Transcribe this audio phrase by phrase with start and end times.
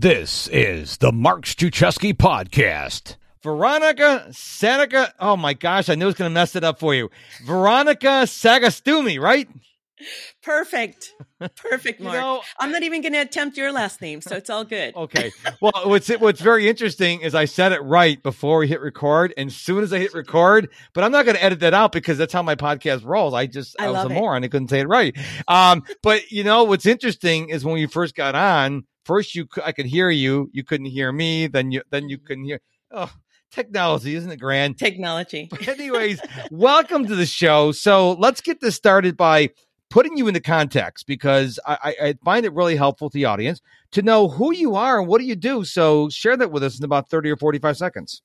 [0.00, 3.16] This is the Mark Struczewski podcast.
[3.42, 5.12] Veronica Seneca.
[5.18, 7.10] Oh my gosh, I knew I was going to mess it up for you.
[7.44, 9.48] Veronica Sagastume, right?
[10.44, 11.12] Perfect.
[11.56, 12.14] Perfect, Mark.
[12.14, 14.94] know, I'm not even going to attempt your last name, so it's all good.
[14.94, 15.32] okay.
[15.60, 19.48] Well, what's what's very interesting is I said it right before we hit record, and
[19.48, 22.18] as soon as I hit record, but I'm not going to edit that out because
[22.18, 23.34] that's how my podcast rolls.
[23.34, 24.14] I just I, I was a it.
[24.14, 24.44] moron.
[24.44, 25.16] I couldn't say it right.
[25.48, 29.72] Um, but you know what's interesting is when we first got on, first you I
[29.72, 32.26] could hear you, you couldn't hear me, then you then you mm-hmm.
[32.26, 32.60] couldn't hear.
[32.92, 33.10] Oh,
[33.50, 34.78] technology, isn't it grand?
[34.78, 35.48] Technology.
[35.50, 36.20] But anyways,
[36.52, 37.72] welcome to the show.
[37.72, 39.50] So let's get this started by
[39.90, 44.02] putting you into context because I, I, find it really helpful to the audience to
[44.02, 45.64] know who you are and what do you do.
[45.64, 48.20] So share that with us in about 30 or 45 seconds.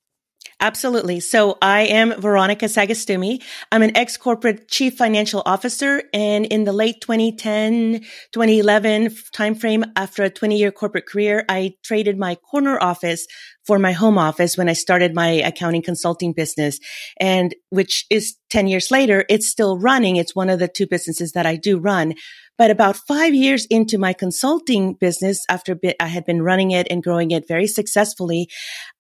[0.60, 1.20] Absolutely.
[1.20, 3.44] So I am Veronica Sagastume.
[3.72, 6.04] I'm an ex corporate chief financial officer.
[6.14, 8.00] And in the late 2010,
[8.32, 13.28] 2011 timeframe, after a 20 year corporate career, I traded my corner office
[13.66, 16.80] for my home office when I started my accounting consulting business.
[17.20, 20.16] And which is 10 years later, it's still running.
[20.16, 22.14] It's one of the two businesses that I do run.
[22.58, 27.04] But about five years into my consulting business, after I had been running it and
[27.04, 28.48] growing it very successfully,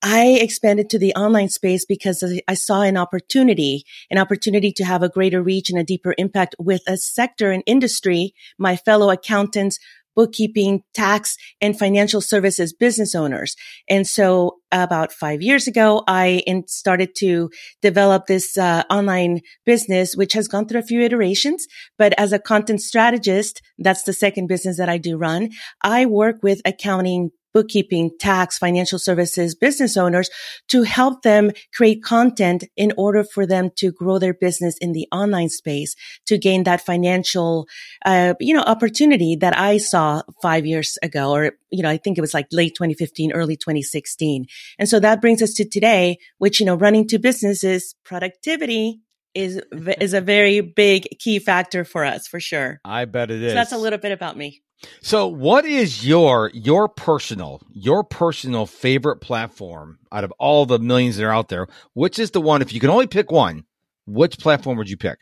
[0.02, 5.04] I expanded to the online space because I saw an opportunity, an opportunity to have
[5.04, 9.78] a greater reach and a deeper impact with a sector and industry, my fellow accountants
[10.16, 13.56] bookkeeping, tax, and financial services business owners.
[13.90, 17.49] And so about five years ago, I started to
[17.81, 21.66] develop this uh, online business, which has gone through a few iterations.
[21.97, 25.51] But as a content strategist, that's the second business that I do run.
[25.83, 30.30] I work with accounting bookkeeping, tax, financial services business owners
[30.68, 35.08] to help them create content in order for them to grow their business in the
[35.12, 37.68] online space to gain that financial,
[38.06, 42.18] uh, you know, opportunity that I saw five years ago, or, you know, I think
[42.18, 44.46] it was like late 2015, early 2016.
[44.80, 49.02] And so that brings us to today, which, you know, running two businesses, productivity
[49.34, 49.62] is
[50.00, 52.80] is a very big key factor for us for sure.
[52.86, 53.52] I bet it is.
[53.52, 54.62] So that's a little bit about me.
[55.01, 61.17] So, what is your your personal your personal favorite platform out of all the millions
[61.17, 61.67] that are out there?
[61.94, 62.61] Which is the one?
[62.61, 63.66] If you can only pick one,
[64.05, 65.19] which platform would you pick?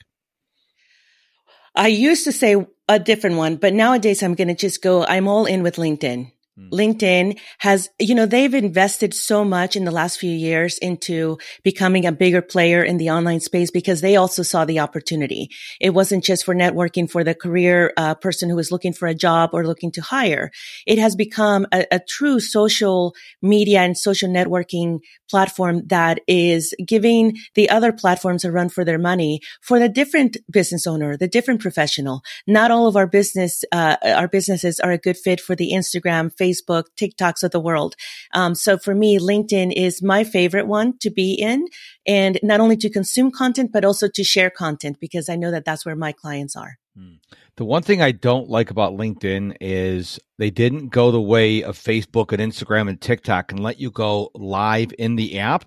[1.75, 2.55] I used to say
[2.89, 5.05] a different one, but nowadays I'm going to just go.
[5.05, 6.31] I'm all in with LinkedIn.
[6.61, 6.69] Mm.
[6.69, 12.05] LinkedIn has, you know, they've invested so much in the last few years into becoming
[12.05, 15.49] a bigger player in the online space because they also saw the opportunity.
[15.79, 19.16] It wasn't just for networking for the career uh, person who was looking for a
[19.16, 20.51] job or looking to hire.
[20.85, 24.99] It has become a, a true social media and social networking
[25.29, 30.38] platform that is giving the other platforms a run for their money for the different
[30.51, 32.22] business owner, the different professional.
[32.45, 36.35] Not all of our business, uh, our businesses are a good fit for the Instagram,
[36.35, 37.95] Facebook, TikToks of the world.
[38.34, 41.67] Um, so for me, LinkedIn is my favorite one to be in
[42.06, 45.66] and not only to consume content, but also to share content because I know that
[45.66, 46.78] that's where my clients are.
[46.97, 47.16] Hmm.
[47.57, 51.78] The one thing I don't like about LinkedIn is they didn't go the way of
[51.78, 55.66] Facebook and Instagram and TikTok and let you go live in the app.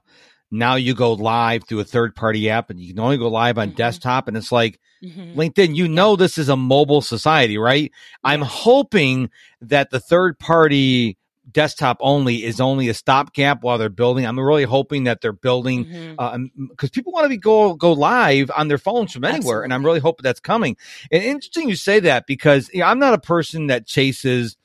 [0.50, 3.58] Now you go live through a third party app and you can only go live
[3.58, 3.76] on mm-hmm.
[3.76, 4.28] desktop.
[4.28, 5.38] And it's like, Mm-hmm.
[5.38, 7.92] LinkedIn, you know, this is a mobile society, right?
[8.22, 11.18] I'm hoping that the third party
[11.50, 14.26] desktop only is only a stopgap while they're building.
[14.26, 16.84] I'm really hoping that they're building because mm-hmm.
[16.84, 19.64] uh, people want to be go go live on their phones from anywhere, Absolutely.
[19.64, 20.76] and I'm really hoping that's coming.
[21.10, 24.56] And interesting you say that because you know, I'm not a person that chases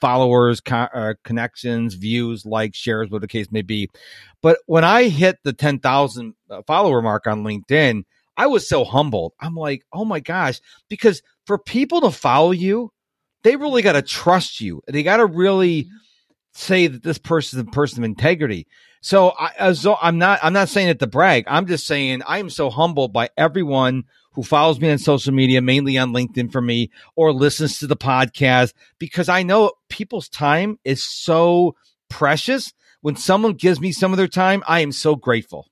[0.00, 3.88] followers, uh, connections, views, likes, shares, whatever the case may be.
[4.42, 8.04] But when I hit the 10,000 uh, follower mark on LinkedIn,
[8.36, 9.32] I was so humbled.
[9.40, 12.92] I'm like, oh my gosh, because for people to follow you,
[13.42, 14.82] they really got to trust you.
[14.88, 15.96] They got to really mm-hmm.
[16.54, 18.66] say that this person is a person of integrity.
[19.00, 21.44] So I, as I'm not, I'm not saying it to brag.
[21.46, 25.62] I'm just saying I am so humbled by everyone who follows me on social media,
[25.62, 30.78] mainly on LinkedIn for me, or listens to the podcast because I know people's time
[30.84, 31.76] is so
[32.10, 32.72] precious.
[33.00, 35.68] When someone gives me some of their time, I am so grateful.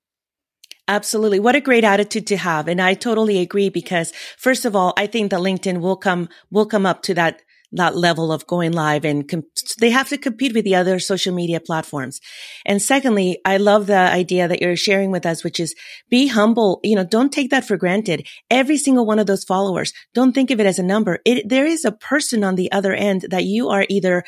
[0.87, 1.41] Absolutely.
[1.41, 2.69] What a great attitude to have.
[2.69, 6.67] And I totally agree because first of all, I think that LinkedIn will come, will
[6.67, 7.41] come up to that,
[7.73, 9.45] that level of going live and com-
[9.81, 12.21] they have to compete with the other social media platforms.
[12.67, 15.75] And secondly, I love the idea that you're sharing with us, which is
[16.11, 16.81] be humble.
[16.85, 18.29] You know, don't take that for granted.
[18.51, 21.21] Every single one of those followers, don't think of it as a number.
[21.25, 24.23] It, there is a person on the other end that you are either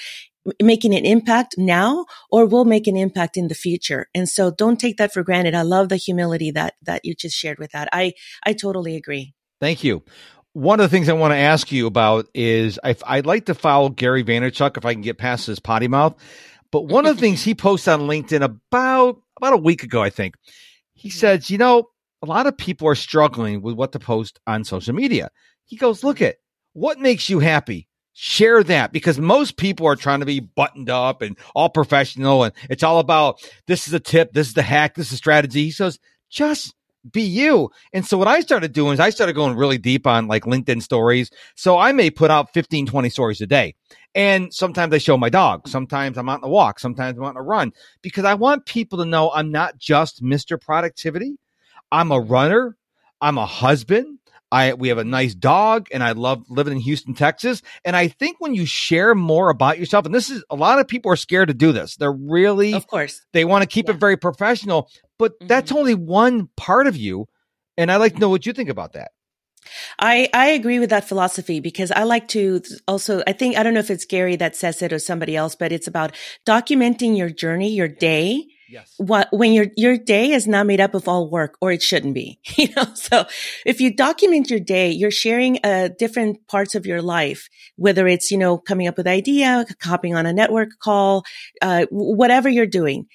[0.63, 4.07] making an impact now or will make an impact in the future.
[4.15, 5.55] And so don't take that for granted.
[5.55, 7.89] I love the humility that, that you just shared with that.
[7.93, 8.13] I,
[8.45, 9.35] I totally agree.
[9.61, 10.03] Thank you.
[10.53, 13.55] One of the things I want to ask you about is I, would like to
[13.55, 16.15] follow Gary Vaynerchuk if I can get past his potty mouth.
[16.73, 20.11] But one of the things he posts on LinkedIn about about a week ago, I
[20.11, 20.35] think,
[20.95, 21.19] he mm-hmm.
[21.19, 21.89] says, you know,
[22.23, 25.31] a lot of people are struggling with what to post on social media.
[25.67, 26.37] He goes, look at
[26.73, 27.89] what makes you happy.
[28.19, 32.55] Share that because most people are trying to be buttoned up and all professional and
[32.71, 35.65] it's all about this is a tip, this is the hack, this is strategy.
[35.65, 35.99] He says,
[36.31, 36.75] just
[37.13, 37.71] be you.
[37.93, 40.83] And so what I started doing is I started going really deep on like LinkedIn
[40.83, 41.31] stories.
[41.57, 43.75] So I may put out 15, 20 stories a day.
[44.15, 45.69] And sometimes I show my dog.
[45.69, 46.81] Sometimes I'm out on a walk.
[46.81, 50.59] Sometimes I'm on a run because I want people to know I'm not just Mr.
[50.59, 51.37] Productivity.
[51.93, 52.79] I'm a runner.
[53.21, 54.21] I'm a husband.
[54.57, 57.61] I we have a nice dog and I love living in Houston, Texas.
[57.85, 60.89] And I think when you share more about yourself, and this is a lot of
[60.89, 61.97] people are scared to do this.
[61.97, 63.21] They're really Of course.
[63.33, 63.95] They want to keep yeah.
[63.95, 65.49] it very professional, but mm-hmm.
[65.49, 67.27] that's only one part of you.
[67.77, 69.11] And I'd like to know what you think about that.
[69.99, 73.75] I, I agree with that philosophy because I like to also, I think, I don't
[73.75, 76.15] know if it's Gary that says it or somebody else, but it's about
[76.47, 78.95] documenting your journey, your day, Yes.
[78.99, 82.15] What, when your, your day is not made up of all work or it shouldn't
[82.15, 82.87] be, you know?
[82.95, 83.27] So
[83.65, 88.31] if you document your day, you're sharing, uh, different parts of your life, whether it's,
[88.31, 91.25] you know, coming up with idea, hopping on a network call,
[91.63, 93.07] uh, whatever you're doing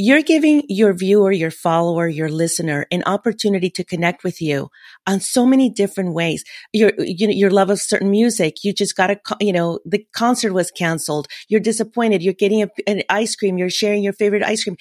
[0.00, 4.68] you're giving your viewer, your follower, your listener an opportunity to connect with you
[5.08, 6.44] on so many different ways.
[6.72, 8.62] Your, you know, your love of certain music.
[8.62, 11.26] You just got a, you know, the concert was canceled.
[11.48, 12.22] You're disappointed.
[12.22, 13.58] You're getting a, an ice cream.
[13.58, 14.76] You're sharing your favorite ice cream.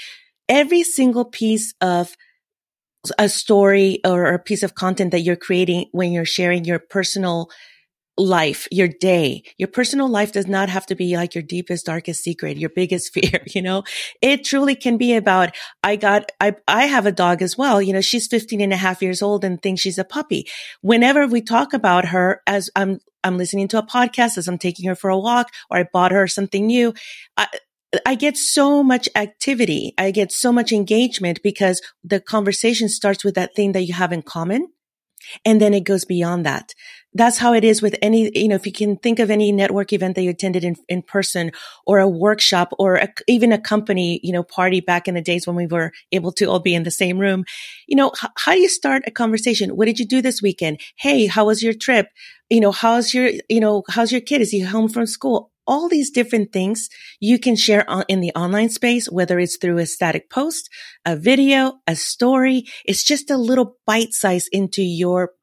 [0.48, 2.16] Every single piece of
[3.18, 7.50] a story or a piece of content that you're creating when you're sharing your personal
[8.18, 12.24] life, your day, your personal life does not have to be like your deepest, darkest
[12.24, 13.84] secret, your biggest fear, you know,
[14.22, 17.82] it truly can be about, I got, I, I have a dog as well.
[17.82, 20.48] You know, she's 15 and a half years old and thinks she's a puppy.
[20.82, 24.88] Whenever we talk about her as I'm, I'm listening to a podcast, as I'm taking
[24.88, 26.94] her for a walk or I bought her something new,
[27.36, 27.48] I,
[28.06, 29.94] I get so much activity.
[29.98, 34.12] I get so much engagement because the conversation starts with that thing that you have
[34.12, 34.68] in common.
[35.46, 36.74] And then it goes beyond that
[37.18, 39.94] that's how it is with any, you know, if you can think of any network
[39.94, 41.52] event that you attended in, in person
[41.86, 45.48] or a workshop or a, even a company, you know, party back in the days
[45.48, 47.44] when we were able to all be in the same room,
[47.88, 49.76] you know, h- how do you start a conversation?
[49.76, 50.80] What did you do this weekend?
[50.96, 52.08] Hey, how was your trip?
[52.50, 54.42] You know, how's your, you know, how's your kid?
[54.42, 55.52] Is he home from school?
[55.66, 56.88] All these different things
[57.20, 60.70] you can share on, in the online space, whether it's through a static post,
[61.06, 62.66] a video, a story.
[62.86, 65.34] It's just a little bite size into your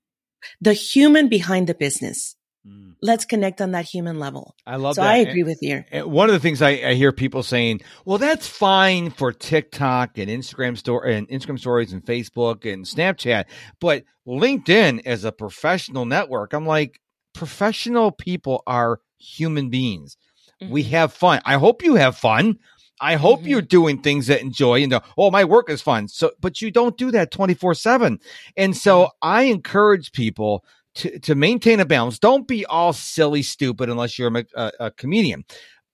[0.61, 2.37] the human behind the business.
[2.67, 2.94] Mm.
[3.02, 4.55] Let's connect on that human level.
[4.67, 5.11] I love so that.
[5.11, 6.08] I agree and, with you.
[6.08, 10.31] one of the things I, I, hear people saying, well, that's fine for TikTok and
[10.31, 13.44] Instagram story and Instagram stories and Facebook and Snapchat,
[13.81, 17.00] but LinkedIn as a professional network, I'm like,
[17.35, 20.17] professional people are human beings.
[20.62, 20.73] Mm-hmm.
[20.73, 21.43] We have fun.
[21.44, 22.58] I hope you have fun.
[23.04, 23.48] I hope mm-hmm.
[23.48, 26.08] you're doing things that enjoy and oh, my work is fun.
[26.08, 28.18] So, but you don't do that 24 seven.
[28.56, 29.28] And so mm-hmm.
[29.28, 30.64] I encourage people
[30.96, 32.18] to, to maintain a balance.
[32.18, 35.44] Don't be all silly, stupid unless you're a, a, a comedian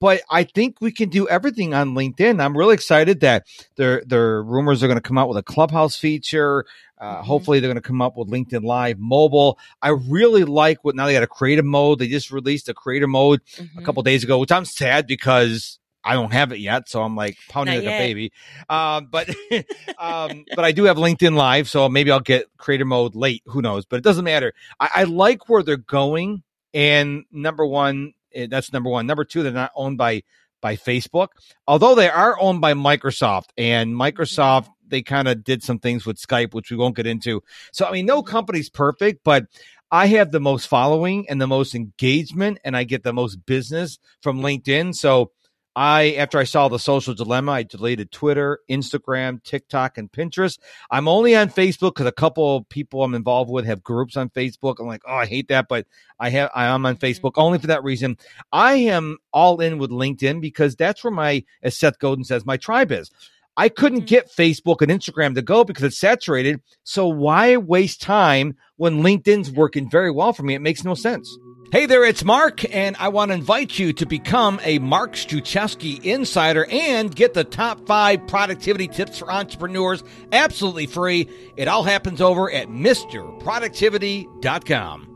[0.00, 2.42] but I think we can do everything on LinkedIn.
[2.42, 3.44] I'm really excited that
[3.76, 6.64] their their rumors are going to come out with a Clubhouse feature.
[6.98, 7.26] Uh, mm-hmm.
[7.26, 9.58] Hopefully, they're going to come up with LinkedIn Live mobile.
[9.82, 11.98] I really like what now they got a creative mode.
[11.98, 13.78] They just released a creative mode mm-hmm.
[13.78, 17.14] a couple days ago, which I'm sad because I don't have it yet, so I'm
[17.14, 18.00] like pounding Not like yet.
[18.00, 18.32] a baby.
[18.68, 19.28] Um, but
[19.98, 23.42] um, but I do have LinkedIn Live, so maybe I'll get creator mode late.
[23.46, 23.84] Who knows?
[23.84, 24.52] But it doesn't matter.
[24.78, 26.42] I, I like where they're going.
[26.72, 29.06] And number one, eh, that's number one.
[29.06, 30.22] Number two, they're not owned by
[30.60, 31.28] by Facebook,
[31.66, 33.48] although they are owned by Microsoft.
[33.56, 37.42] And Microsoft, they kind of did some things with Skype, which we won't get into.
[37.72, 39.46] So I mean, no company's perfect, but
[39.90, 43.98] I have the most following and the most engagement, and I get the most business
[44.22, 44.94] from LinkedIn.
[44.94, 45.32] So
[45.76, 50.58] I, after I saw the social dilemma, I deleted Twitter, Instagram, TikTok, and Pinterest.
[50.90, 54.30] I'm only on Facebook because a couple of people I'm involved with have groups on
[54.30, 54.76] Facebook.
[54.80, 55.86] I'm like, oh, I hate that, but
[56.18, 57.04] I have, I am on mm-hmm.
[57.04, 58.18] Facebook only for that reason.
[58.52, 62.56] I am all in with LinkedIn because that's where my, as Seth Godin says, my
[62.56, 63.10] tribe is.
[63.56, 64.06] I couldn't mm-hmm.
[64.06, 66.60] get Facebook and Instagram to go because it's saturated.
[66.82, 70.54] So why waste time when LinkedIn's working very well for me?
[70.54, 71.28] It makes no sense.
[71.72, 76.04] Hey there, it's Mark, and I want to invite you to become a Mark Struczewski
[76.04, 81.28] insider and get the top five productivity tips for entrepreneurs absolutely free.
[81.56, 85.06] It all happens over at misterproductivity.com.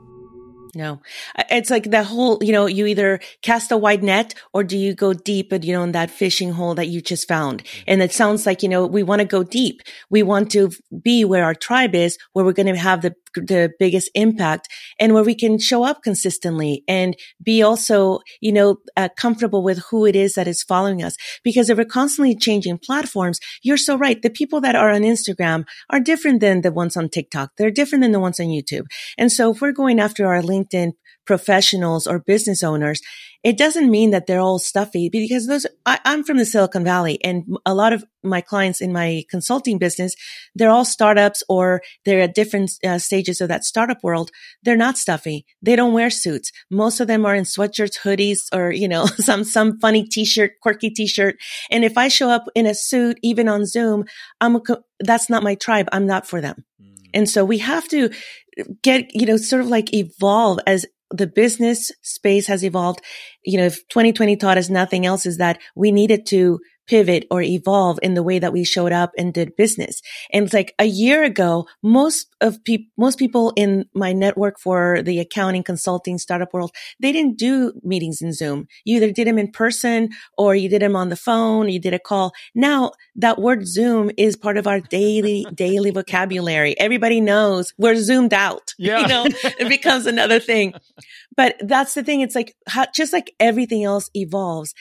[0.77, 1.01] No,
[1.51, 4.95] it's like the whole, you know, you either cast a wide net or do you
[4.95, 7.65] go deep, you know, in that fishing hole that you just found.
[7.65, 7.85] Mm-hmm.
[7.89, 9.83] And it sounds like, you know, we want to go deep.
[10.11, 10.71] We want to
[11.03, 15.15] be where our tribe is, where we're going to have the the biggest impact and
[15.15, 20.07] where we can show up consistently and be also, you know, uh, comfortable with who
[20.07, 21.17] it is that is following us.
[21.43, 24.21] Because if we're constantly changing platforms, you're so right.
[24.21, 27.53] The people that are on Instagram are different than the ones on TikTok.
[27.57, 28.87] They're different than the ones on YouTube.
[29.19, 30.93] And so if we're going after our LinkedIn
[31.27, 33.01] professionals or business owners,
[33.45, 37.23] it doesn't mean that they're all stuffy because those, I, am from the Silicon Valley
[37.23, 40.17] and a lot of my clients in my consulting business,
[40.55, 44.31] they're all startups or they're at different uh, stages of that startup world.
[44.63, 45.45] They're not stuffy.
[45.61, 46.53] They don't wear suits.
[46.71, 50.89] Most of them are in sweatshirts, hoodies, or, you know, some, some funny t-shirt, quirky
[50.89, 51.37] t-shirt.
[51.71, 54.07] And if I show up in a suit, even on Zoom,
[54.41, 54.61] I'm a,
[55.01, 55.91] that's not my tribe.
[55.93, 56.65] I'm not for them.
[56.83, 57.11] Mm.
[57.13, 58.09] And so we have to
[58.83, 60.87] get, you know, sort of like evolve as
[61.17, 63.01] the business space has evolved.
[63.45, 67.43] You know, if 2020 taught us nothing else is that we needed to pivot or
[67.43, 70.03] evolve in the way that we showed up and did business.
[70.33, 75.03] And it's like a year ago, most of people, most people in my network for
[75.03, 78.67] the accounting, consulting, startup world, they didn't do meetings in Zoom.
[78.85, 81.95] You either did them in person or you did them on the phone, you did
[81.95, 82.33] a call.
[82.55, 86.79] Now that word Zoom is part of our daily, daily vocabulary.
[86.79, 88.75] Everybody knows we're zoomed out.
[88.85, 89.01] Yeah.
[89.01, 90.75] You know, it becomes another thing.
[91.37, 92.21] But that's the thing.
[92.21, 94.75] It's like, how, just like everything else evolves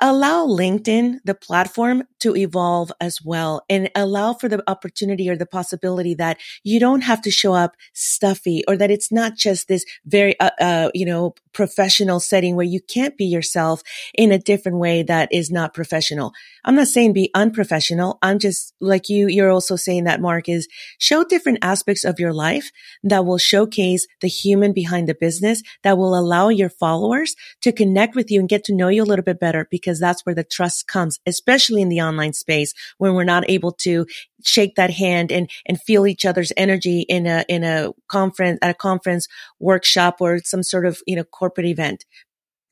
[0.00, 5.46] allow LinkedIn, the platform to evolve as well and allow for the opportunity or the
[5.46, 9.84] possibility that you don't have to show up stuffy or that it's not just this
[10.06, 13.82] very, uh, uh, you know, professional setting where you can't be yourself
[14.14, 16.32] in a different way that is not professional.
[16.64, 18.18] I'm not saying be unprofessional.
[18.22, 20.68] I'm just like you, you're also saying that Mark is
[20.98, 22.70] show different aspects of your life
[23.02, 28.14] that will showcase the human behind the business that will allow your followers to connect
[28.14, 30.44] with you and get to know you a little bit better because that's where the
[30.44, 34.06] trust comes, especially in the online space when we're not able to
[34.44, 38.70] shake that hand and, and feel each other's energy in a, in a conference, at
[38.70, 39.26] a conference
[39.58, 42.06] workshop or some sort of, you know, corporate event.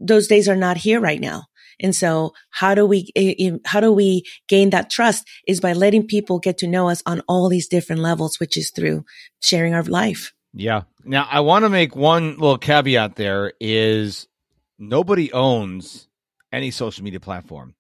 [0.01, 1.45] Those days are not here right now.
[1.79, 5.75] And so how do we, eh, eh, how do we gain that trust is by
[5.75, 9.05] letting people get to know us on all these different levels, which is through
[9.41, 10.33] sharing our life.
[10.55, 10.83] Yeah.
[11.05, 14.27] Now I want to make one little caveat there is
[14.79, 16.09] nobody owns
[16.51, 17.75] any social media platform.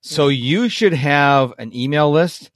[0.00, 2.50] So you should have an email list.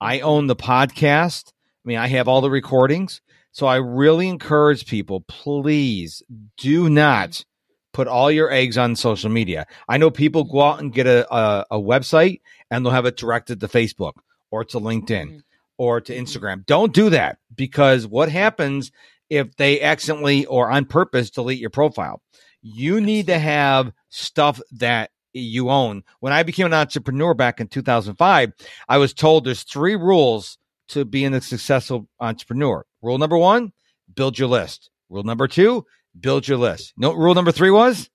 [0.00, 1.52] I own the podcast.
[1.84, 3.20] I mean, I have all the recordings.
[3.52, 6.22] So I really encourage people, please
[6.56, 7.44] do not
[7.92, 9.66] put all your eggs on social media.
[9.88, 12.40] I know people go out and get a, a, a website
[12.70, 14.14] and they'll have it directed to Facebook
[14.50, 15.38] or to LinkedIn mm-hmm.
[15.76, 16.24] or to mm-hmm.
[16.24, 16.66] Instagram.
[16.66, 18.90] Don't do that because what happens
[19.28, 22.22] if they accidentally or on purpose delete your profile?
[22.62, 26.04] You need to have stuff that you own.
[26.20, 28.52] When I became an entrepreneur back in 2005,
[28.88, 32.84] I was told there's three rules to being a successful entrepreneur.
[33.02, 33.72] Rule number one,
[34.14, 34.90] build your list.
[35.08, 35.84] Rule number two,
[36.18, 36.94] build your list.
[36.96, 38.08] No, rule number three was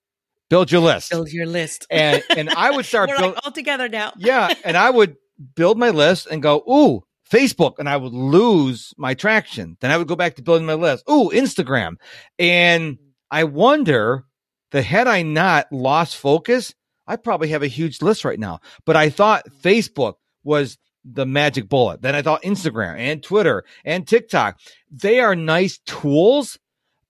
[0.50, 1.12] build your list.
[1.12, 1.86] Build your list.
[1.92, 4.14] And and I would start build, like all together now.
[4.18, 5.16] yeah, and I would
[5.56, 9.78] build my list and go, ooh, Facebook, and I would lose my traction.
[9.82, 11.04] Then I would go back to building my list.
[11.10, 11.96] Ooh, Instagram,
[12.40, 12.98] and
[13.32, 14.26] I wonder
[14.72, 16.74] that had I not lost focus,
[17.08, 18.60] I probably have a huge list right now.
[18.86, 20.78] But I thought Facebook was
[21.14, 22.02] the magic bullet.
[22.02, 24.60] Then I thought Instagram and Twitter and TikTok.
[24.92, 26.60] They are nice tools,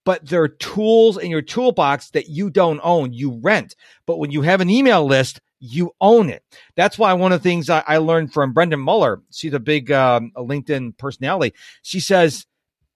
[0.05, 3.13] but they're tools in your toolbox that you don't own.
[3.13, 3.75] You rent.
[4.05, 6.43] But when you have an email list, you own it.
[6.75, 9.91] That's why one of the things I, I learned from Brenda Meller, she's a big
[9.91, 11.55] um, LinkedIn personality.
[11.81, 12.45] She says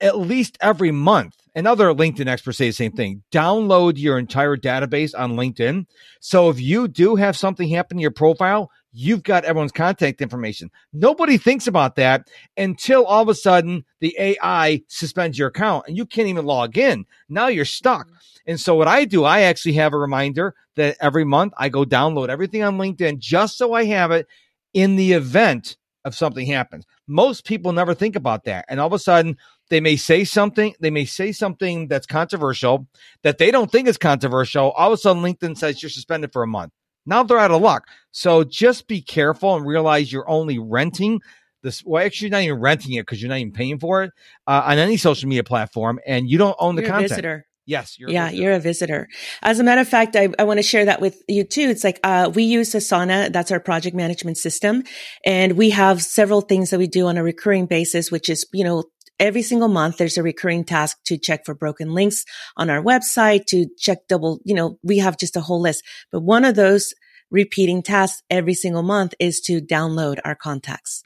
[0.02, 3.24] at least every month, and other LinkedIn experts say the same thing.
[3.32, 5.86] Download your entire database on LinkedIn.
[6.20, 10.70] So if you do have something happen to your profile, you've got everyone's contact information.
[10.94, 15.98] Nobody thinks about that until all of a sudden the AI suspends your account and
[15.98, 17.06] you can't even log in.
[17.30, 18.08] Now you're stuck.
[18.08, 18.16] Mm-hmm.
[18.48, 21.84] And so what I do, I actually have a reminder that every month I go
[21.84, 24.28] download everything on LinkedIn just so I have it
[24.74, 26.86] in the event of something happens.
[27.08, 28.66] Most people never think about that.
[28.68, 29.38] And all of a sudden
[29.70, 32.88] they may say something, they may say something that's controversial
[33.24, 34.72] that they don't think is controversial.
[34.72, 36.74] All of a sudden, LinkedIn says you're suspended for a month.
[37.06, 37.88] Now they're out of luck.
[38.12, 41.22] So just be careful and realize you're only renting
[41.64, 41.84] this.
[41.86, 44.12] Well, actually, you're not even renting it because you're not even paying for it
[44.48, 47.10] uh, on any social media platform, and you don't own the you're content.
[47.10, 47.46] visitor.
[47.68, 49.08] Yes, you're yeah, you're a visitor.
[49.44, 51.70] As a matter of fact, I, I want to share that with you too.
[51.70, 54.84] It's like uh, we use Asana, that's our project management system,
[55.26, 58.64] and we have several things that we do on a recurring basis, which is you
[58.64, 58.86] know
[59.20, 62.26] every single month there's a recurring task to check for broken links
[62.58, 66.22] on our website to check double you know we have just a whole list but
[66.22, 66.94] one of those
[67.30, 71.04] repeating tasks every single month is to download our contacts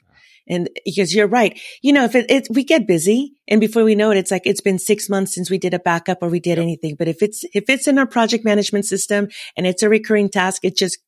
[0.48, 3.94] And because you're right, you know, if it, it, we get busy and before we
[3.94, 6.40] know it, it's like, it's been six months since we did a backup or we
[6.40, 6.62] did yep.
[6.62, 6.94] anything.
[6.96, 10.64] But if it's, if it's in our project management system and it's a recurring task,
[10.64, 10.98] it just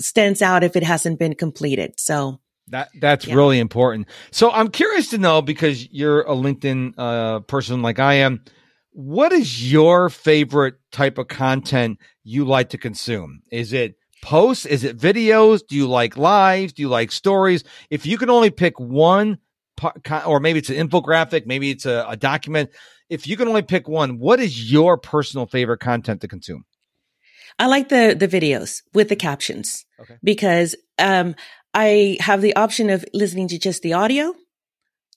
[0.00, 2.00] stands out if it hasn't been completed.
[2.00, 3.34] So that that's yeah.
[3.34, 4.08] really important.
[4.30, 8.42] So I'm curious to know because you're a LinkedIn uh, person like I am.
[8.92, 13.42] What is your favorite type of content you like to consume?
[13.50, 14.66] Is it posts?
[14.66, 15.66] Is it videos?
[15.66, 16.72] Do you like lives?
[16.72, 17.64] Do you like stories?
[17.90, 19.38] If you can only pick one,
[20.26, 22.70] or maybe it's an infographic, maybe it's a, a document.
[23.10, 26.64] If you can only pick one, what is your personal favorite content to consume?
[27.58, 30.16] I like the the videos with the captions okay.
[30.22, 31.34] because um,
[31.74, 34.34] I have the option of listening to just the audio,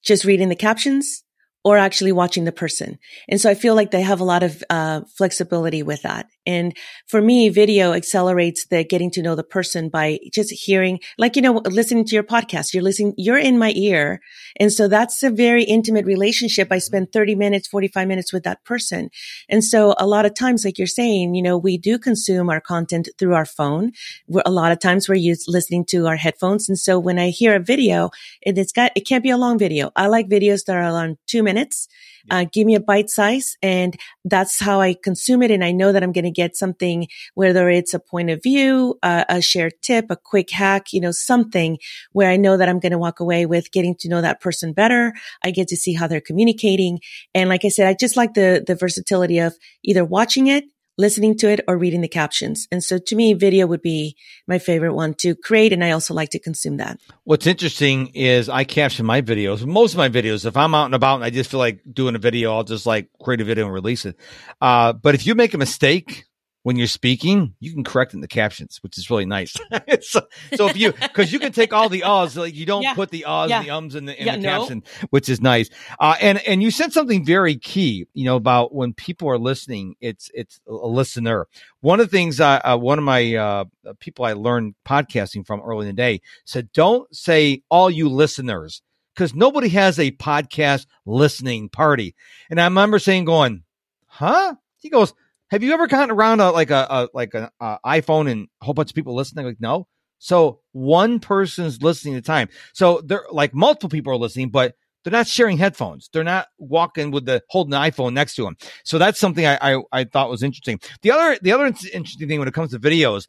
[0.04, 1.24] just reading the captions,
[1.64, 2.98] or actually watching the person.
[3.30, 6.28] And so I feel like they have a lot of uh, flexibility with that.
[6.48, 6.75] And
[7.08, 11.42] for me, video accelerates the getting to know the person by just hearing, like, you
[11.42, 12.74] know, listening to your podcast.
[12.74, 14.22] You're listening, you're in my ear.
[14.58, 16.70] And so that's a very intimate relationship.
[16.72, 19.10] I spend 30 minutes, 45 minutes with that person.
[19.50, 22.62] And so a lot of times, like you're saying, you know, we do consume our
[22.62, 23.92] content through our phone.
[24.27, 26.70] We're, a lot of times we're used listening to our headphones.
[26.70, 28.10] And so when I hear a video,
[28.42, 29.92] it, it's got, it can't be a long video.
[29.98, 31.89] I like videos that are around two minutes
[32.29, 35.51] uh, give me a bite size and that's how I consume it.
[35.51, 38.98] And I know that I'm going to get something, whether it's a point of view,
[39.03, 41.77] uh, a shared tip, a quick hack, you know, something
[42.12, 44.74] where I know that I'm going to walk away with getting to know that person
[44.74, 45.13] better.
[45.43, 47.00] I get to see how they're communicating.
[47.34, 50.65] And like I said, I just like the, the versatility of either watching it
[50.98, 52.68] listening to it or reading the captions.
[52.72, 54.16] And so to me, video would be
[54.48, 55.74] my favorite one to create.
[55.74, 57.00] And I also like to consume that.
[57.24, 60.46] What's interesting is I caption my videos, most of my videos.
[60.46, 62.86] If I'm out and about and I just feel like doing a video, I'll just
[62.86, 64.16] like create a video and release it.
[64.62, 66.26] Uh, but if you make a mistake,
[66.68, 69.56] when you're speaking, you can correct in the captions, which is really nice.
[70.02, 70.20] so,
[70.54, 72.94] so, if you, because you can take all the uhs, like you don't yeah.
[72.94, 73.60] put the uhs yeah.
[73.60, 74.60] and the ums in the, in yeah, the no.
[74.60, 75.70] caption, which is nice.
[75.98, 79.96] Uh, and and you said something very key, you know, about when people are listening,
[80.02, 81.48] it's it's a listener.
[81.80, 83.64] One of the things, uh, uh, one of my uh,
[84.02, 88.82] people I learned podcasting from early in the day said, don't say all you listeners,
[89.16, 92.14] because nobody has a podcast listening party.
[92.50, 93.64] And I remember saying, going,
[94.08, 94.56] huh?
[94.80, 95.14] He goes
[95.50, 98.74] have you ever gotten around a, like a, a like an iPhone and a whole
[98.74, 99.46] bunch of people listening?
[99.46, 99.88] Like, no.
[100.20, 102.50] So one person's listening at a time.
[102.74, 106.10] So they're like multiple people are listening, but they're not sharing headphones.
[106.12, 108.57] They're not walking with the holding the iPhone next to them.
[108.83, 110.79] So that's something I, I, I thought was interesting.
[111.01, 113.27] The other the other interesting thing when it comes to videos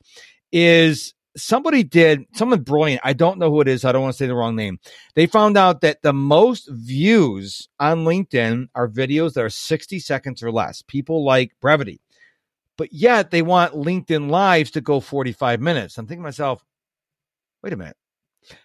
[0.50, 3.02] is somebody did someone brilliant.
[3.04, 3.85] I don't know who it is.
[3.85, 4.78] I don't want to say the wrong name.
[5.14, 10.42] They found out that the most views on LinkedIn are videos that are 60 seconds
[10.42, 10.83] or less.
[10.83, 12.00] People like brevity
[12.78, 15.98] but yet they want LinkedIn Lives to go 45 minutes.
[15.98, 16.64] I'm thinking to myself,
[17.62, 17.96] wait a minute.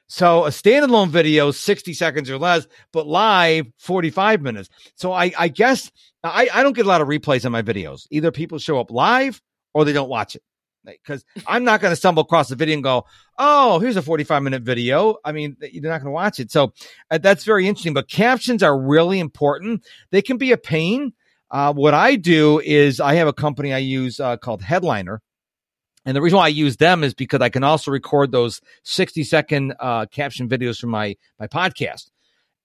[0.08, 4.70] So a standalone video, 60 seconds or less, but live 45 minutes.
[4.96, 5.92] So I, I guess
[6.24, 8.08] I, I don't get a lot of replays on my videos.
[8.12, 9.42] Either people show up live
[9.74, 10.44] or they don't watch it.
[10.86, 13.06] Because I'm not going to stumble across the video and go,
[13.40, 15.16] oh, here's a 45 minute video.
[15.24, 16.52] I mean, you're not going to watch it.
[16.52, 16.74] So
[17.10, 17.94] uh, that's very interesting.
[17.94, 19.86] But captions are really important.
[20.12, 21.14] They can be a pain
[21.54, 25.22] uh, what I do is I have a company I use uh, called Headliner.
[26.04, 29.24] And the reason why I use them is because I can also record those 60
[29.24, 32.10] second uh, caption videos from my, my podcast.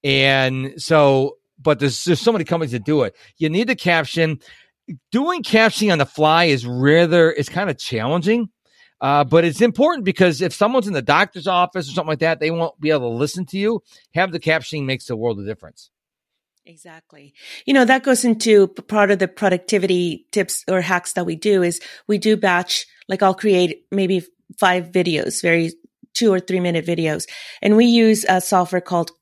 [0.03, 3.15] And so, but there's, there's so many companies that do it.
[3.37, 4.41] You need the caption.
[5.13, 8.49] Doing captioning on the fly is rather, it's kind of challenging.
[9.03, 12.41] Uh, but it's important because if someone's in the doctor's office or something like that,
[12.41, 13.83] they won't be able to listen to you.
[14.15, 15.91] Have the captioning makes a world of difference.
[16.69, 17.33] Exactly.
[17.65, 21.63] You know, that goes into part of the productivity tips or hacks that we do
[21.63, 24.23] is we do batch, like I'll create maybe
[24.59, 25.73] five videos, very
[26.13, 27.27] two or three minute videos.
[27.63, 29.13] And we use a software called,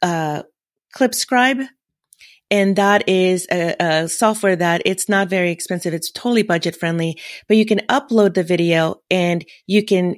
[0.00, 0.44] uh,
[0.92, 1.58] Clipscribe.
[2.50, 5.92] And that is a, a, software that it's not very expensive.
[5.92, 10.16] It's totally budget friendly, but you can upload the video and you can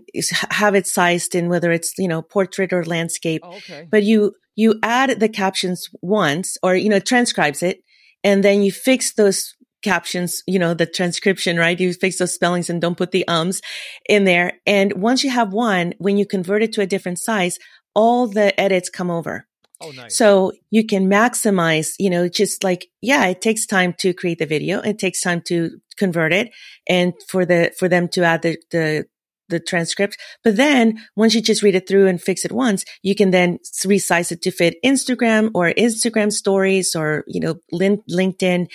[0.51, 3.43] have it sized in whether it's, you know, portrait or landscape.
[3.45, 3.89] Oh, okay.
[3.91, 7.83] But you, you add the captions once or, you know, transcribes it
[8.25, 11.79] and then you fix those captions, you know, the transcription, right?
[11.79, 13.61] You fix those spellings and don't put the ums
[14.09, 14.55] in there.
[14.67, 17.59] And once you have one, when you convert it to a different size,
[17.95, 19.47] all the edits come over.
[19.81, 20.17] Oh, nice.
[20.17, 24.47] So you can maximize, you know, just like, yeah, it takes time to create the
[24.47, 24.81] video.
[24.81, 26.51] It takes time to convert it
[26.89, 29.07] and for the, for them to add the, the
[29.49, 30.17] the transcript.
[30.43, 33.59] But then once you just read it through and fix it once, you can then
[33.85, 38.69] resize it to fit Instagram or Instagram stories or, you know, LinkedIn,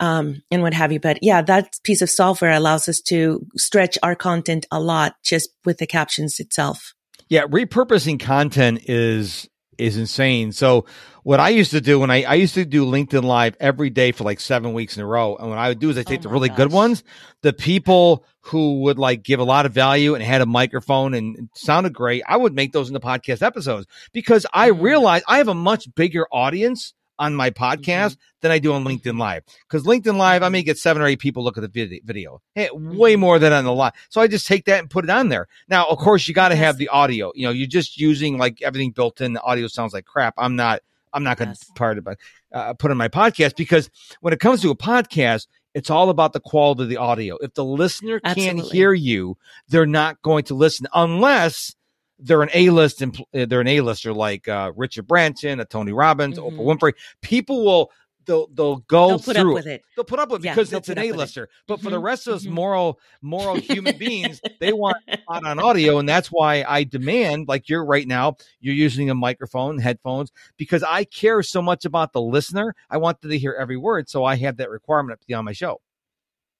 [0.00, 1.00] um, and what have you.
[1.00, 5.50] But yeah, that piece of software allows us to stretch our content a lot just
[5.64, 6.94] with the captions itself.
[7.28, 7.46] Yeah.
[7.46, 10.52] Repurposing content is is insane.
[10.52, 10.86] So
[11.24, 14.12] what I used to do when I, I used to do LinkedIn live every day
[14.12, 15.36] for like seven weeks in a row.
[15.36, 17.02] And what I would do is I take Oh the really good ones,
[17.40, 21.48] the people who would like give a lot of value and had a microphone and
[21.54, 22.22] sounded great.
[22.28, 24.82] I would make those into podcast episodes because I Mhm.
[24.82, 27.64] realized I have a much bigger audience on my mm-hmm.
[27.64, 29.44] podcast than I do on LinkedIn live.
[29.68, 30.52] Cause LinkedIn live, I mm-hmm.
[30.52, 32.42] may get seven or eight people look at the vid- video.
[32.54, 33.20] Hey, way mm-hmm.
[33.20, 33.94] more than on the live.
[34.10, 35.48] So I just take that and put it on there.
[35.68, 37.32] Now, of course, you got to have the audio.
[37.34, 39.32] You know, you're just using like everything built in.
[39.32, 40.34] The audio sounds like crap.
[40.36, 40.82] I'm not.
[41.14, 41.70] I'm not going to Yes.
[41.74, 42.04] part it,
[42.52, 43.88] uh, put in my podcast because
[44.20, 47.36] when it comes to a podcast, it's all about the quality of the audio.
[47.40, 49.36] If the listener can't hear you,
[49.68, 51.74] they're not going to listen unless
[52.20, 56.52] they're an A-list and they're an A-lister like uh, Richard Branson, a Tony Robbins, Mhm.
[56.58, 56.92] Oprah Winfrey.
[57.22, 57.90] People will
[58.26, 59.84] they'll they'll go They'll put through up with it.
[59.96, 61.12] They'll put up with it Yeah, because it's an with it.
[61.12, 61.48] A-lister.
[61.66, 62.48] But for the Mhm, rest of us mhm.
[62.48, 64.96] moral moral human beings, they want
[65.32, 69.14] out on audio, and that's why I demand, like you're right now, you're using a
[69.14, 72.74] microphone, headphones, because I care so much about the listener.
[72.90, 75.44] I want them to hear every word, so I have that requirement to be on
[75.46, 75.80] my show.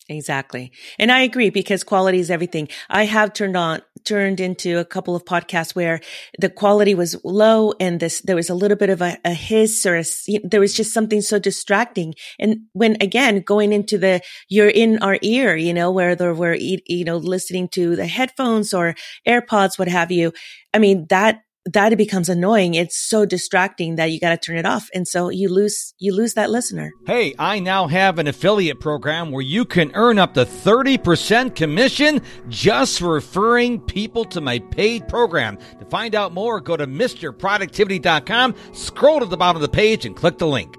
[0.06, 0.70] Exactly.
[0.98, 2.68] And I agree because quality is everything.
[2.90, 6.00] I have turned on, turned into a couple of podcasts where
[6.38, 9.86] the quality was low and this, there was a little bit of a, a hiss
[9.86, 10.04] or a,
[10.44, 12.14] there was just something so distracting.
[12.38, 17.04] And when again, going into the, you're in our ear, you know, whether we're, you
[17.04, 18.94] know, listening to the headphones or
[19.26, 20.34] AirPods, what have you.
[20.74, 22.74] I mean, that, that it becomes annoying.
[22.74, 24.88] It's so distracting that you got to turn it off.
[24.94, 26.92] And so you lose, you lose that listener.
[27.06, 32.20] Hey, I now have an affiliate program where you can earn up to 30% commission
[32.48, 35.58] just for referring people to my paid program.
[35.78, 40.14] To find out more, go to misterproductivity.com, scroll to the bottom of the page, and
[40.14, 40.76] click the link.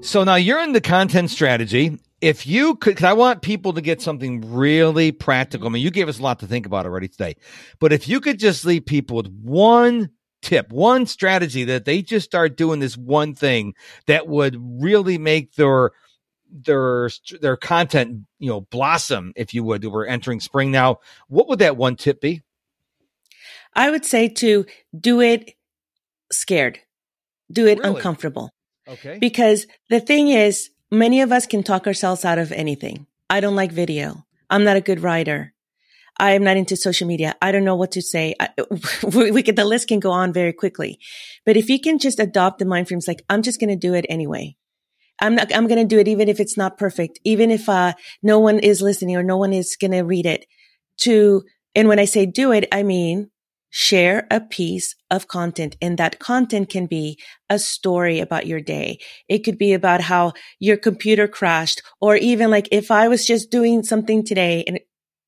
[0.00, 1.98] So now you're in the content strategy.
[2.22, 5.66] If you could, 'cause I want people to get something really practical.
[5.66, 7.36] I mean, you gave us a lot to think about already today,
[7.78, 12.24] but if you could just leave people with one tip, one strategy that they just
[12.24, 13.74] start doing this one thing
[14.06, 15.90] that would really make their
[16.50, 17.10] their
[17.42, 19.84] their content, you know, blossom, if you would.
[19.84, 21.00] We're entering spring now.
[21.28, 22.40] What would that one tip be?
[23.74, 24.64] I would say to
[24.98, 25.52] do it
[26.32, 26.78] scared,
[27.52, 27.96] do it Really?
[27.96, 28.52] uncomfortable.
[28.88, 29.18] Okay.
[29.18, 33.06] Because the thing is, many of us can talk ourselves out of anything.
[33.28, 34.24] I don't like video.
[34.48, 35.52] I'm not a good writer.
[36.18, 37.34] I am not into social media.
[37.42, 38.34] I don't know what to say.
[38.40, 38.48] I,
[39.04, 40.98] we, could, the list can go on very quickly.
[41.44, 43.94] But if you can just adopt the mind frames, like, I'm just going to do
[43.94, 44.56] it anyway.
[45.20, 47.94] I'm not, I'm going to do it even if it's not perfect, even if, uh,
[48.22, 50.46] no one is listening or no one is going to read it
[50.98, 51.42] to,
[51.74, 53.30] and when I say do it, I mean,
[53.76, 57.18] share a piece of content and that content can be
[57.50, 58.98] a story about your day.
[59.28, 63.50] It could be about how your computer crashed or even like if I was just
[63.50, 64.80] doing something today and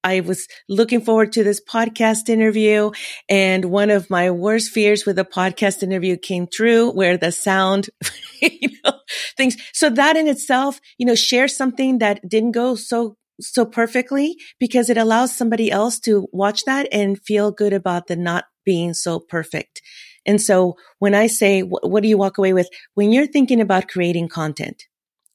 [0.03, 2.91] I was looking forward to this podcast interview
[3.29, 7.91] and one of my worst fears with a podcast interview came true where the sound,
[8.41, 8.95] you know,
[9.37, 9.59] things.
[9.75, 14.91] So that in itself, you know, share something that didn't go so so perfectly because
[14.91, 19.19] it allows somebody else to watch that and feel good about the not being so
[19.19, 19.81] perfect.
[20.27, 22.69] And so when I say, what, what do you walk away with?
[22.95, 24.85] When you're thinking about creating content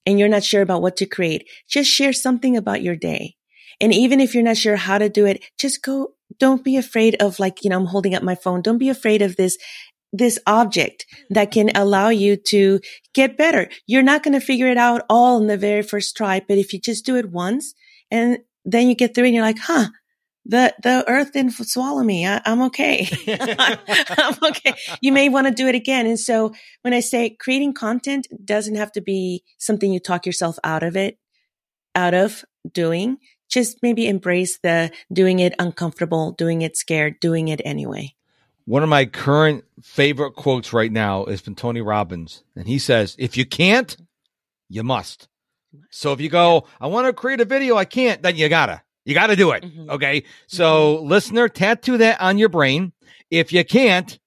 [0.06, 3.36] and you're not sure about what to create, just share something about your day.
[3.82, 7.16] And even if you're not sure how to do it, just go, don't be afraid
[7.16, 8.62] of like, you know, I'm holding up my phone.
[8.62, 9.58] Don't be afraid of this
[10.16, 12.80] this object that can allow you to
[13.16, 13.68] get better.
[13.88, 16.72] You're not going to figure it out all in the very first try, but if
[16.72, 17.74] you just do it once
[18.14, 19.88] and then you get through and you're like, huh,
[20.46, 22.28] the, the earth didn't swallow me.
[22.28, 23.08] I, I'm okay.
[23.28, 24.76] I'm okay.
[25.02, 26.06] You may want to do it again.
[26.06, 30.60] And so when I say creating content doesn't have to be something you talk yourself
[30.64, 31.18] out of it,
[31.96, 33.18] out of doing,
[33.50, 38.14] just maybe embrace the doing it uncomfortable, doing it scared, doing it anyway.
[38.66, 43.16] One of my current favorite quotes right now is from Tony Robbins, and he says,
[43.20, 43.98] "If you can't,
[44.70, 45.28] you must."
[45.92, 48.82] So if you go, I want to create a video, I can't, then you gotta,
[49.06, 49.64] you gotta do it.
[49.64, 49.90] Mhm.
[49.90, 50.24] Okay.
[50.48, 52.94] So listener, tattoo that on your brain.
[53.32, 54.18] If you can't,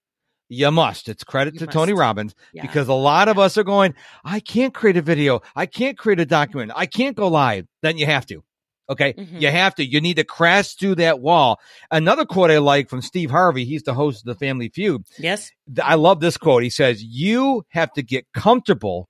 [0.48, 1.08] you must.
[1.08, 1.92] It's credit You to Tony.
[1.92, 2.62] Robbins Yeah.
[2.62, 6.20] because a lot of us are going, I can't create a video, I can't create
[6.20, 7.66] a document, I can't go live.
[7.82, 8.42] Then you have to.
[8.88, 9.14] Okay.
[9.14, 9.40] Mhm.
[9.40, 9.84] You have to.
[9.84, 11.58] You need to crash through that wall.
[11.90, 15.02] Another quote I like from Steve Harvey, he's the host of the Family Feud.
[15.18, 15.50] yes.
[15.82, 16.62] I love this quote.
[16.62, 19.08] He says, You have to get comfortable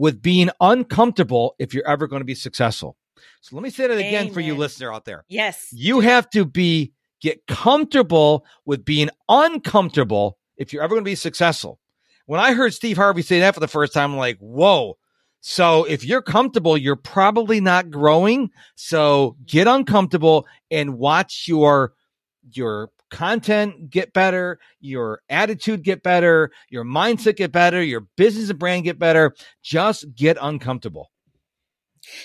[0.00, 2.96] with being uncomfortable if you're ever going to be successful.
[3.42, 5.26] So let me say that again for you, listener out there.
[5.28, 5.68] Yes.
[5.72, 11.14] You have to be get comfortable with being uncomfortable if you're ever going to be
[11.14, 11.78] successful.
[12.24, 14.96] When I heard Steve Harvey say that for the first time, I'm like, whoa.
[15.42, 18.48] So if you're comfortable, you're probably not growing.
[18.76, 21.92] So get uncomfortable and watch your
[22.52, 28.58] your content get better, your attitude get better, your mindset get better, your business and
[28.58, 29.34] brand get better.
[29.62, 31.10] Just get uncomfortable.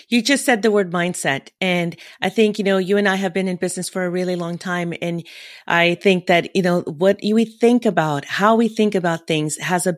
[0.10, 1.50] You just said the word mindset.
[1.60, 4.36] And I think, you know, you and I have been in business for a really
[4.36, 4.94] long time.
[5.02, 5.26] And
[5.68, 9.86] I think that, you know, what we think about, how we think about things has
[9.86, 9.96] a,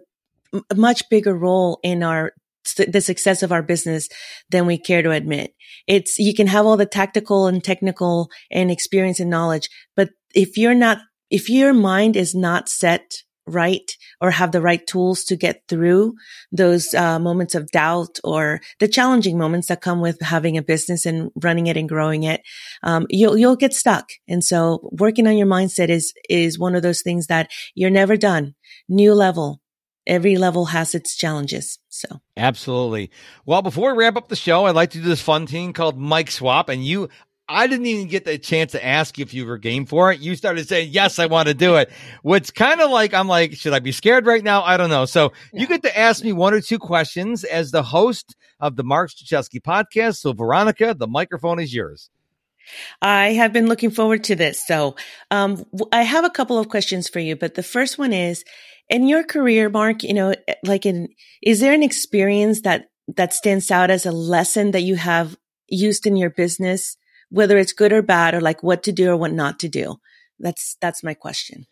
[0.70, 2.34] a much bigger role in our
[2.76, 4.10] the success of our business
[4.50, 5.54] than we care to admit.
[5.88, 10.58] It's, you can have all the tactical and technical and experience and knowledge, but if
[10.58, 15.36] you're not, if your mind is not set right or have the right tools to
[15.38, 16.14] get through
[16.52, 21.06] those uh, moments of doubt or the challenging moments that come with having a business
[21.06, 22.42] and running it and growing it
[22.84, 24.10] um, you'll you'll get stuck.
[24.28, 28.18] And so working on your mindset is is one of those things that you're never
[28.18, 28.56] done.
[28.90, 29.62] New level.
[30.06, 31.80] Every level has its challenges.
[31.90, 32.08] So.
[32.38, 33.12] Absolutely.
[33.46, 36.00] Well, before we wrap up the show, I'd like to do this fun thing called
[36.00, 37.10] Mic Swap, and you
[37.50, 40.20] I didn't even get the chance to ask if you were game for it.
[40.20, 41.90] You started saying, yes, I want to do it.
[42.22, 44.64] Which kind of like, I'm like, should I be scared right now?
[44.64, 45.06] I don't know.
[45.06, 45.62] So yeah.
[45.62, 49.12] you get to ask me one or two questions as the host of the Mark
[49.12, 50.18] Struczewski podcast.
[50.18, 52.10] So Veronica, the microphone is yours.
[53.02, 54.66] I have been looking forward to this.
[54.68, 54.98] So,
[55.32, 58.44] um, I have a couple of questions for you, but the first one is,
[58.90, 60.34] in your career, Mark, you know,
[60.64, 61.08] like in,
[61.42, 65.38] is there an experience that, that stands out as a lesson that you have
[65.70, 66.98] used in your business
[67.30, 69.98] whether it's good or bad or like what to do or what not to do?
[70.40, 71.66] That's that's my question.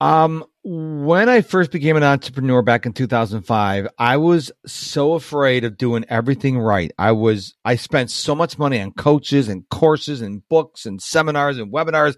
[0.00, 5.78] Um, when I first became an entrepreneur back in 2005, I was so afraid of
[5.78, 6.90] doing everything right.
[6.98, 11.58] I was, I spent so much money on coaches and courses and books and seminars
[11.58, 12.16] and webinars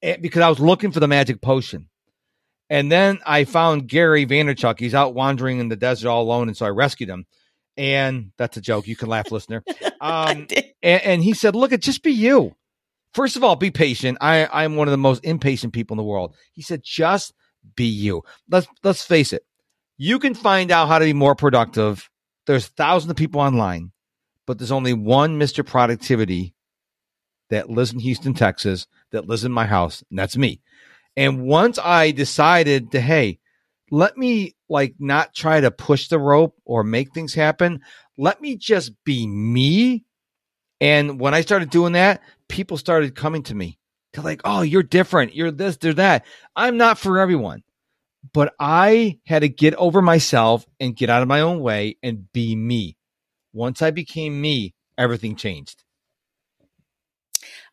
[0.00, 1.90] eh, because I was looking for the magic potion.
[2.70, 4.80] And then I found Gary Vaynerchuk.
[4.80, 6.48] He's out wandering in the desert all alone.
[6.48, 7.26] And so I rescued him
[7.76, 8.86] and that's a joke.
[8.86, 9.62] You can laugh, listener.
[10.00, 10.46] Um,
[10.82, 12.54] and, and, he said, "Look, at just be you.
[13.14, 14.18] First of all, be patient.
[14.20, 17.32] I I'm one of the most impatient people in the world." He said, "Just
[17.74, 18.22] be you.
[18.48, 19.44] Let's let's face it.
[19.96, 22.10] You can find out how to be more productive.
[22.46, 23.92] There's thousands of people online,
[24.46, 26.54] but there's only one Mister Productivity
[27.50, 30.60] that lives in Houston, Texas, that lives in my house, and that's me.
[31.16, 33.38] And once I decided to, hey,
[33.90, 37.80] let me like not try to push the rope or make things happen.
[38.18, 40.04] Let me just be me.
[40.80, 43.78] And when I started doing that, people started coming to me.
[44.12, 45.34] They're like, oh, you're different.
[45.34, 46.24] You're this, they're that.
[46.54, 47.62] I'm not for everyone.
[48.32, 52.30] But I had to get over myself and get out of my own way and
[52.32, 52.96] be me.
[53.52, 55.84] Once I became me, everything changed.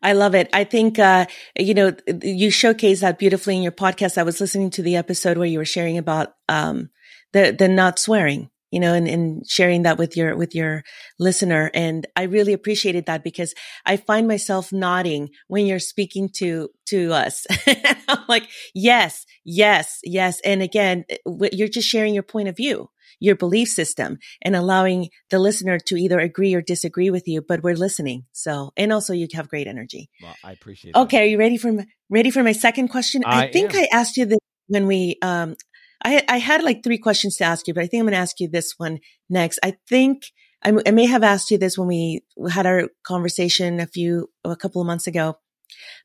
[0.04, 0.50] I love it.
[0.52, 1.26] I think, uh,
[1.58, 4.18] you know, you showcase that beautifully in your podcast.
[4.18, 6.90] I was listening to the episode where you were sharing about, um,
[7.32, 10.84] the, the not swearing, you know, and, and sharing that with your, with your
[11.18, 11.70] listener.
[11.72, 13.54] And I really appreciated that because
[13.86, 17.46] I find myself nodding when you're speaking to, to us.
[18.08, 20.38] I'm like, yes, yes, yes.
[20.44, 21.06] And again,
[21.50, 22.90] you're just sharing your point of view
[23.24, 27.62] your belief system and allowing the listener to either agree or disagree with you, but
[27.62, 28.24] we're listening.
[28.32, 30.10] So, and also you have great energy.
[30.22, 30.98] Well, I appreciate it.
[30.98, 31.16] Okay.
[31.16, 31.22] That.
[31.22, 33.22] Are you ready for, my, ready for my second question?
[33.24, 33.80] I, I think am.
[33.80, 35.56] I asked you this when we, um,
[36.04, 38.18] I, I had like three questions to ask you, but I think I'm going to
[38.18, 38.98] ask you this one
[39.30, 39.58] next.
[39.62, 40.24] I think
[40.62, 44.56] I, I may have asked you this when we had our conversation a few, a
[44.56, 45.36] couple of months ago.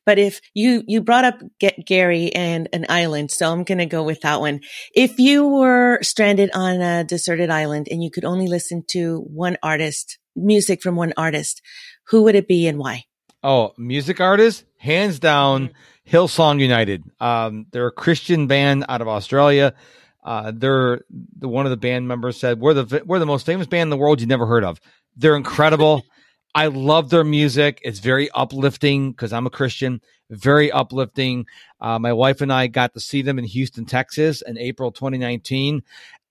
[0.06, 3.86] But if you, you brought up Get Gary and an island, so I'm going to
[3.86, 4.60] go with that one.
[4.94, 9.56] If you were stranded on a deserted island and you could only listen to one
[9.62, 11.62] artist, music from one artist,
[12.08, 13.04] who would it be and why?
[13.42, 16.16] Oh, music artist, hands down, mm-hmm.
[16.16, 17.04] Hillsong United.
[17.20, 19.74] Um, they're a Christian band out of Australia.
[20.22, 21.00] Uh, they're
[21.38, 23.90] the one of the band members said we're the we're the most famous band in
[23.90, 24.80] the world you've never heard of.
[25.16, 26.04] They're incredible.
[26.54, 27.80] I love their music.
[27.84, 30.00] It's very uplifting because I'm a Christian.
[30.30, 31.46] Very uplifting.
[31.80, 35.82] Uh, my wife and I got to see them in Houston, Texas, in April 2019.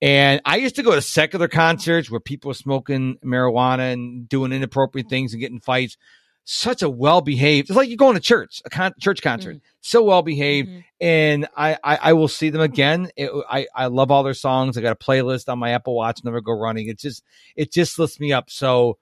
[0.02, 4.54] And I used to go to secular concerts where people were smoking marijuana and doing
[4.54, 5.98] inappropriate things and getting fights.
[6.46, 7.70] Such a well behaved.
[7.70, 9.58] It's like you're going to church, a con- church concert.
[9.58, 9.66] Mm-hmm.
[9.82, 10.80] So well behaved, mm-hmm.
[11.00, 13.12] and I, I, I will see them again.
[13.16, 14.76] It, I I love all their songs.
[14.76, 16.24] I got a playlist on my Apple Watch.
[16.24, 16.88] Never go running.
[16.88, 17.24] It just
[17.56, 18.50] it just lifts me up.
[18.50, 18.98] So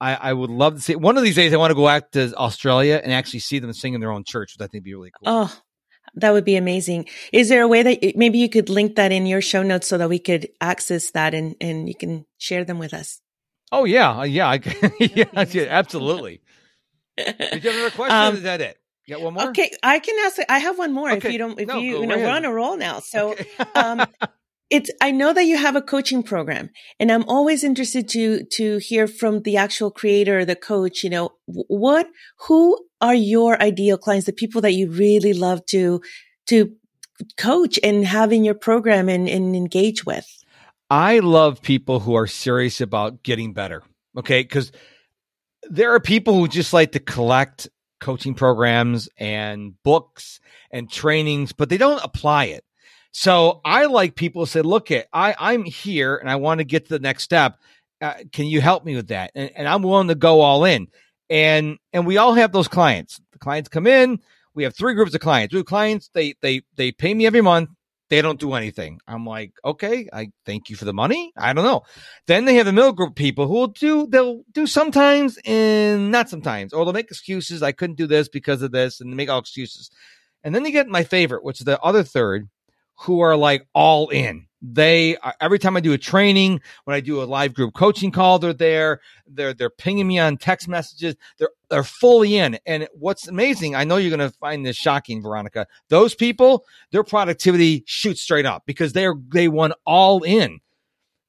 [0.00, 1.52] I, I would love to see one of these days.
[1.52, 4.24] I want to go out to Australia and actually see them sing in their own
[4.24, 5.24] church, which I think would be really cool.
[5.26, 5.60] Oh,
[6.16, 7.06] that would be amazing.
[7.32, 9.98] Is there a way that maybe you could link that in your show notes so
[9.98, 13.20] that we could access that and, and you can share them with us?
[13.72, 14.60] Oh yeah, yeah, I,
[15.00, 16.40] yeah, absolutely.
[17.16, 18.16] Did you have another question?
[18.16, 18.78] Um, is that it?
[19.06, 19.48] You got one more?
[19.48, 20.38] Okay, I can ask.
[20.48, 21.10] I have one more.
[21.12, 21.28] Okay.
[21.28, 23.00] If you don't, if no, you, you know, we're on a roll now.
[23.00, 23.46] So, okay.
[23.74, 24.04] um,
[24.70, 28.78] it's i know that you have a coaching program and i'm always interested to to
[28.78, 32.08] hear from the actual creator the coach you know what
[32.48, 36.00] who are your ideal clients the people that you really love to
[36.46, 36.76] to
[37.36, 40.26] coach and have in your program and, and engage with?
[40.90, 43.82] I love people who are serious about getting better.
[44.16, 44.44] Okay.
[44.44, 44.72] Cause
[45.68, 47.68] there are people who just like to collect
[48.00, 50.38] coaching programs and books
[50.70, 52.64] and trainings, but they don't apply it.
[53.18, 56.64] So I like people to say, look at, I, I'm here and I want to
[56.64, 57.58] get to the next step.
[57.98, 59.30] Uh, can you help me with that?
[59.34, 60.88] And, and I'm willing to go all in.
[61.30, 63.18] And, and we all have those clients.
[63.32, 64.18] The clients come in.
[64.54, 65.54] We have three groups of clients.
[65.54, 67.70] We have clients, they, they, they pay me every month
[68.10, 69.00] they don't do anything.
[69.08, 71.32] I'm like, okay, I thank you for the money.
[71.36, 71.82] I don't know.
[72.26, 76.28] Then they have the middle group people who will do, they'll do sometimes and not
[76.28, 77.62] sometimes, or they'll make excuses.
[77.64, 79.90] I couldn't do this because of this and make all excuses.
[80.44, 82.48] And then you get my favorite, which is the other third
[82.96, 84.46] who are like all in.
[84.62, 88.10] They uh, every time I do a training, when I do a live group coaching
[88.10, 89.00] call, they're there.
[89.26, 91.14] They're they're pinging me on text messages.
[91.38, 92.58] They're they're fully in.
[92.66, 95.66] And what's amazing, I know you're going to find this shocking, Veronica.
[95.88, 100.60] Those people, their productivity shoots straight up because they're they won all in.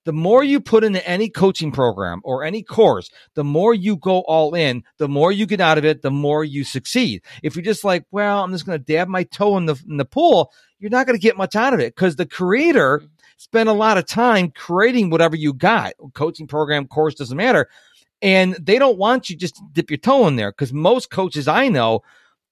[0.08, 4.22] The more you put into any coaching program or any course, the more you go
[4.22, 7.24] all in, the more you get out of it, the more you succeed.
[7.44, 9.98] If you're just like, well, I'm just going to dab my toe in the in
[9.98, 13.04] the pool, you're not going to get much out of it because the creator
[13.36, 15.92] spent a lot of time creating whatever you got.
[16.14, 17.68] Coaching program, course doesn't matter.
[18.22, 21.50] And they don't want you just to dip your toe in there because most coaches
[21.50, 22.00] I know,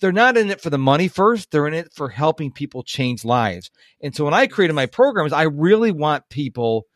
[0.02, 1.52] they're not in it for the money first.
[1.52, 3.72] They're in it for helping people change lives.
[4.02, 6.88] And so when I created my programs, I really want people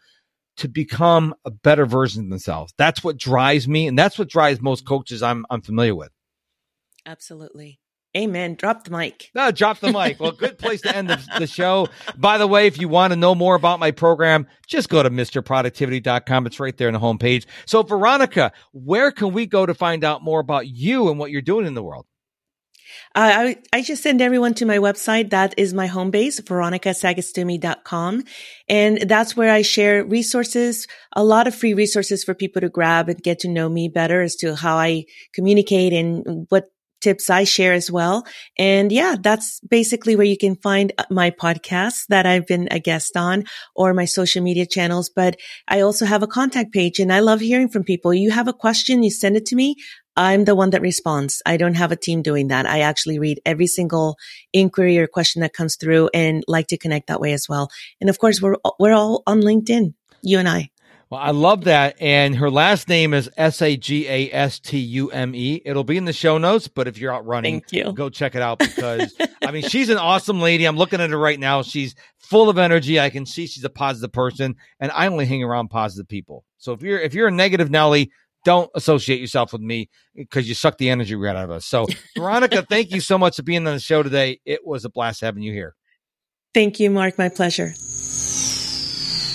[0.59, 2.73] to become a better version of themselves.
[2.77, 6.11] That's what drives me, and that's what drives most coaches I'm I'm familiar with.
[7.05, 7.79] Absolutely.
[8.17, 8.55] Amen.
[8.55, 9.29] Drop the mic.
[9.35, 10.19] No, drop the mic.
[10.19, 11.87] Well, good place to end the, the show.
[12.17, 15.11] By the way, if you want to know more about my program, just go to
[15.11, 16.47] misterproductivity.com.
[16.47, 17.45] It's right there on the homepage.
[17.67, 21.41] So, Veronica, where can we go to find out more about you and what you're
[21.43, 22.07] doing in the world?
[23.15, 25.29] Uh, I, I just send everyone to my website.
[25.31, 28.23] That is my home base, veronicasagastume.com.
[28.67, 33.09] And that's where I share resources, a lot of free resources for people to grab
[33.09, 36.69] and get to know me better as to how I communicate and what
[37.01, 38.25] tips I share as well.
[38.57, 43.15] And yeah, that's basically where you can find my podcasts that I've been a guest
[43.15, 45.09] on or my social media channels.
[45.09, 48.13] But I also have a contact page and I love hearing from people.
[48.13, 49.75] You have a question, you send it to me.
[50.19, 51.41] I'm the one that responds.
[51.45, 52.65] I don't have a team doing that.
[52.65, 54.17] I actually read every single
[54.51, 57.71] inquiry or question that comes through and like to connect that way as well.
[58.01, 60.71] And of course, we're, we're all on LinkedIn, you and I.
[61.09, 61.95] Well, I love that.
[62.01, 65.61] And her last name is S A G A S T U M E.
[65.63, 67.93] It'll be in the show notes, but if you're out running, thank you.
[67.93, 70.65] go check it out because I mean, she's an awesome lady.
[70.65, 71.61] I'm looking at her right now.
[71.61, 72.99] She's full of energy.
[72.99, 76.43] I can see she's a positive person and I only hang around positive people.
[76.57, 78.11] So if you're, if you're a negative Nelly,
[78.45, 81.65] don't associate yourself with me because you suck the energy right out of us.
[81.65, 84.39] So, Veronica, thank you so much for being on the show today.
[84.45, 85.75] It was a blast having you here.
[86.53, 87.17] Thank you, Mark.
[87.17, 87.73] My pleasure.